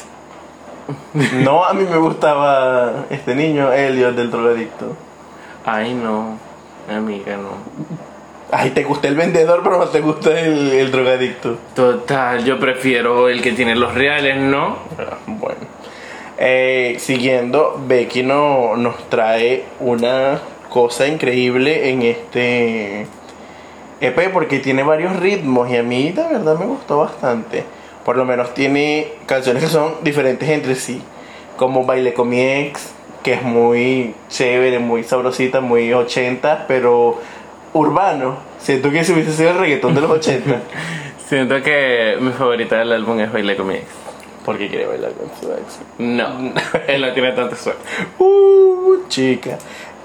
[1.43, 4.95] No, a mí me gustaba este niño, Elliot del drogadicto.
[5.65, 6.37] Ay, no.
[6.89, 7.49] Amiga, no.
[8.51, 11.57] Ay, te gusta el vendedor, pero no te gusta el, el drogadicto.
[11.75, 14.77] Total, yo prefiero el que tiene los reales, ¿no?
[14.97, 15.59] Ah, Bueno.
[16.39, 23.07] Eh, siguiendo, Becky no, nos trae una cosa increíble en este
[23.99, 27.63] EP porque tiene varios ritmos y a mí de verdad me gustó bastante.
[28.07, 31.01] Por lo menos tiene canciones que son diferentes entre sí,
[31.57, 37.19] como Baile con mi ex, que es muy chévere, muy sabrosita, muy 80, pero
[37.73, 38.37] urbano.
[38.59, 40.61] Siento que si hubiese sido el reggaetón de los 80.
[41.27, 43.87] Siento que mi favorita del álbum es Baile con mi ex.
[44.45, 45.79] porque quiere bailar con su ex.
[45.97, 46.53] No,
[46.87, 47.83] él no tiene tanta suerte.
[48.19, 49.57] Uh, chica.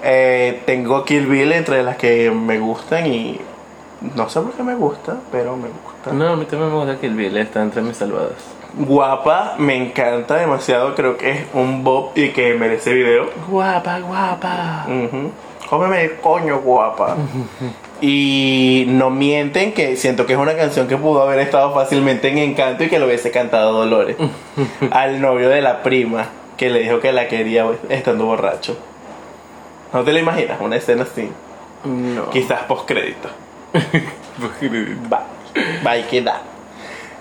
[0.03, 3.39] Eh, tengo Kill Bill entre las que me gustan y
[4.15, 6.11] No sé por qué me gusta, pero me gusta.
[6.11, 8.33] No, a mí también me gusta Kill Bill, está entre mis salvados.
[8.77, 13.29] Guapa, me encanta demasiado, creo que es un bob y que merece video.
[13.47, 14.85] Guapa, guapa.
[14.87, 15.31] Ujú.
[15.69, 17.15] Cómeme el coño, guapa.
[18.01, 22.39] y no mienten que siento que es una canción que pudo haber estado fácilmente en
[22.39, 24.17] Encanto y que lo hubiese cantado Dolores.
[24.91, 26.25] al novio de la prima,
[26.57, 28.77] que le dijo que la quería estando borracho.
[29.93, 30.59] ¿No te lo imaginas?
[30.59, 31.29] Una escena así.
[31.85, 32.29] No.
[32.31, 33.29] Quizás post crédito.
[35.11, 35.25] Va,
[35.85, 36.41] va y queda.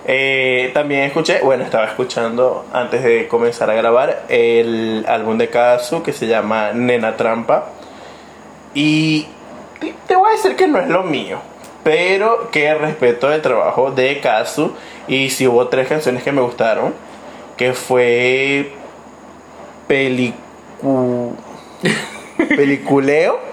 [0.04, 6.02] Eh, también escuché, bueno, estaba escuchando antes de comenzar a grabar el álbum de Kazu
[6.02, 7.68] que se llama Nena Trampa.
[8.74, 9.26] Y
[9.80, 11.38] te, te voy a decir que no es lo mío,
[11.84, 14.72] pero que respeto el trabajo de Kazu.
[15.06, 16.94] Y si hubo tres canciones que me gustaron,
[17.56, 18.72] que fue
[19.86, 21.36] Pelicu...
[22.48, 23.51] Peliculeo.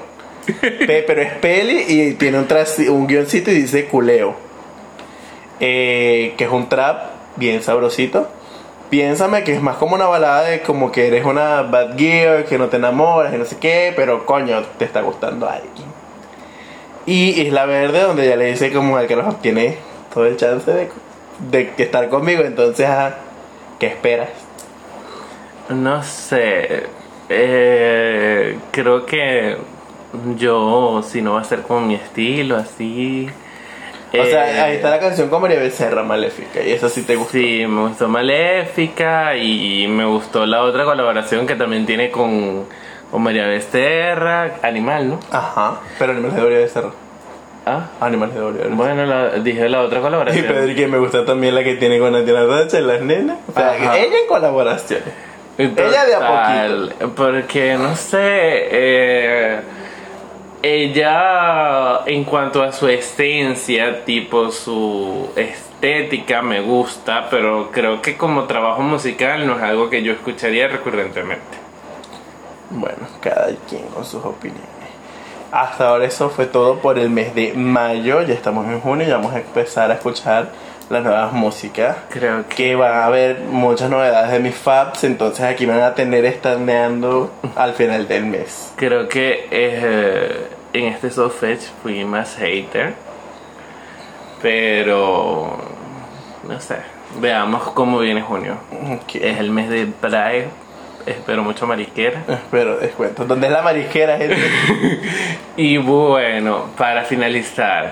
[0.53, 2.47] Pe- pero es peli y tiene un,
[2.89, 4.35] un guioncito y dice culeo.
[5.59, 8.29] Eh, que es un trap bien sabrosito.
[8.89, 12.57] Piénsame que es más como una balada de como que eres una bad girl, que
[12.57, 15.87] no te enamoras y no sé qué, pero coño, te está gustando alguien.
[17.05, 19.77] Y Isla Verde, donde ya le dice como al que los obtiene
[20.13, 20.89] todo el chance de,
[21.51, 23.17] de estar conmigo, entonces, ajá,
[23.79, 24.29] ¿qué esperas?
[25.69, 26.83] No sé.
[27.29, 29.55] Eh, creo que
[30.37, 33.29] yo, si no va a ser como mi estilo, así.
[34.11, 37.15] O sea, eh, ahí está la canción con María Becerra, Maléfica, y eso sí te
[37.15, 37.33] gustó.
[37.33, 42.65] Sí, me gustó Maléfica y me gustó la otra colaboración que también tiene con,
[43.11, 45.19] con María Becerra, Animal, ¿no?
[45.31, 46.89] Ajá, pero Animales de María Becerra.
[47.67, 48.75] Ah, Animales de María Becerra.
[48.75, 50.45] bueno, la- dije la otra Y colaboración.
[50.47, 53.37] Pedro, que me gusta también la que tiene con Natiana Rocha, las nenas.
[53.47, 55.05] O sea, ella en colaboraciones.
[55.59, 59.59] Ella de a Total, Porque, no sé, eh,
[60.61, 68.43] ella en cuanto a su esencia, tipo su estética me gusta, pero creo que como
[68.43, 71.57] trabajo musical no es algo que yo escucharía recurrentemente.
[72.69, 74.67] Bueno, cada quien con sus opiniones.
[75.51, 78.21] Hasta ahora eso fue todo por el mes de mayo.
[78.21, 80.49] Ya estamos en junio y vamos a empezar a escuchar
[80.89, 81.97] las nuevas músicas.
[82.09, 85.93] Creo que Que van a haber muchas novedades de mis faps, entonces aquí van a
[85.93, 88.73] tener estaneando al final del mes.
[88.75, 92.93] creo que eh, en este Soul Fetch fui más hater,
[94.41, 95.57] pero
[96.47, 96.77] no sé.
[97.19, 98.57] Veamos cómo viene junio.
[98.71, 99.15] Ok.
[99.15, 100.47] Es el mes de Pride.
[101.05, 102.23] Espero mucho marisquera.
[102.27, 103.25] Espero descuento.
[103.25, 104.37] ¿Dónde es la marisquera, gente?
[105.57, 107.91] Y bueno, para finalizar,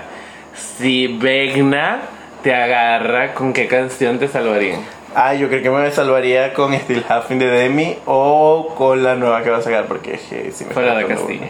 [0.54, 2.00] si Vegna
[2.42, 4.80] te agarra, ¿con qué canción te salvarían?
[5.14, 9.42] Ah, yo creo que me salvaría con Still Having de Demi o con la nueva
[9.42, 11.46] que va a sacar porque es que si me Fuera de Castilla.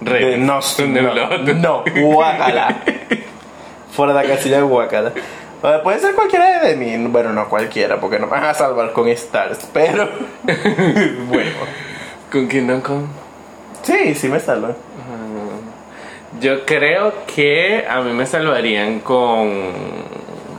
[0.00, 2.78] De- no, no, no, guácala.
[3.92, 5.12] Fuera de Castilla, guácala.
[5.84, 7.06] Puede ser cualquiera de Demi.
[7.06, 9.68] Bueno, no cualquiera, porque no me van a salvar con Stars.
[9.72, 10.08] Pero,
[11.28, 11.50] bueno.
[12.32, 13.06] ¿Con Kingdom Come?
[13.82, 14.74] Sí, sí me salvan.
[16.40, 19.62] Yo creo que a mí me salvarían con.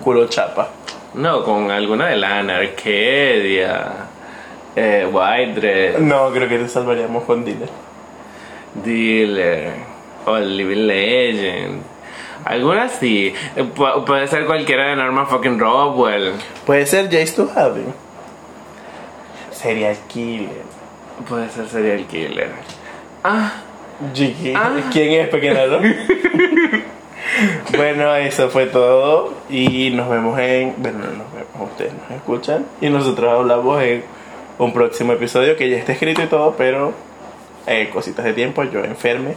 [0.04, 0.70] Culo chapa.
[1.14, 3.91] No, con alguna de Lana, Arcadia,
[4.76, 7.70] eh, White Dress, No, creo que te salvaríamos con Dealer.
[8.84, 9.72] Dealer,
[10.26, 11.82] o Living Legend.
[12.45, 13.34] Algunas sí.
[13.56, 16.34] Eh, pu- puede ser cualquiera de Norman fucking Rockwell.
[16.66, 17.93] Puede ser Jace to Having.
[19.51, 20.64] Serial Killer.
[21.30, 22.49] Puede ser Serial Killer.
[23.24, 23.51] Ah,
[24.14, 24.54] Jiki.
[24.56, 24.72] Ah.
[24.91, 25.80] ¿Quién es Pequenaro?
[27.77, 29.34] bueno, eso fue todo.
[29.49, 30.75] Y nos vemos en.
[30.77, 32.65] Bueno, no nos vemos, ustedes nos escuchan.
[32.81, 34.03] Y nosotros hablamos en
[34.59, 36.93] un próximo episodio que ya está escrito y todo, pero
[37.67, 39.36] eh, cositas de tiempo, yo enferme.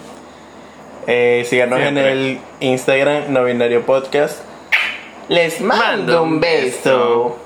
[1.07, 4.41] Eh, síganos en el Instagram, no binario podcast.
[5.29, 7.46] Les mando un beso.